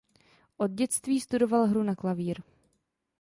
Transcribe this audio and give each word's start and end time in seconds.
Od 0.57 0.71
dětství 0.71 1.21
studoval 1.21 1.65
hru 1.65 1.83
na 1.83 1.95
klavír. 1.95 2.37